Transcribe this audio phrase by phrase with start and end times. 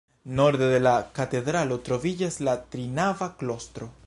[0.37, 3.97] Norde de la katedralo troviĝas la trinava klostro.